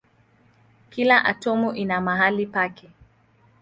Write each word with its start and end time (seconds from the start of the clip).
Kila 0.89 1.25
atomu 1.25 1.71
ina 1.73 2.01
mahali 2.01 2.45
pake. 2.45 2.89